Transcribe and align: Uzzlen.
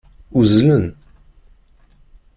Uzzlen. 0.37 0.85